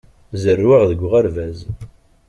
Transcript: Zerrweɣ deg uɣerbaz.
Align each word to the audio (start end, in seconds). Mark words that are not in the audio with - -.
Zerrweɣ 0.41 0.81
deg 0.89 0.99
uɣerbaz. 1.05 1.59